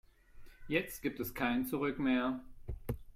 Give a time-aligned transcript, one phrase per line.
[0.67, 2.39] Jetzt gibt es kein Zurück mehr.